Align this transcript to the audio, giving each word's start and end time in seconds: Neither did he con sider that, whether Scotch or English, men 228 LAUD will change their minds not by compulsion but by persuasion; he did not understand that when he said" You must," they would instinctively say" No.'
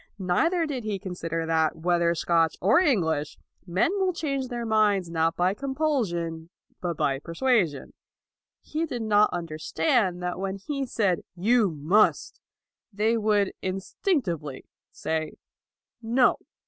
Neither 0.17 0.65
did 0.65 0.83
he 0.83 0.97
con 0.97 1.13
sider 1.13 1.45
that, 1.45 1.75
whether 1.75 2.15
Scotch 2.15 2.57
or 2.59 2.79
English, 2.79 3.37
men 3.67 3.91
228 3.91 3.91
LAUD 3.99 4.05
will 4.07 4.13
change 4.13 4.49
their 4.49 4.65
minds 4.65 5.11
not 5.11 5.35
by 5.35 5.53
compulsion 5.53 6.49
but 6.81 6.97
by 6.97 7.19
persuasion; 7.19 7.93
he 8.63 8.87
did 8.87 9.03
not 9.03 9.29
understand 9.31 10.23
that 10.23 10.39
when 10.39 10.55
he 10.55 10.87
said" 10.87 11.21
You 11.49 11.69
must," 11.69 12.41
they 12.91 13.15
would 13.15 13.53
instinctively 13.61 14.65
say" 14.91 15.33
No.' 16.01 16.39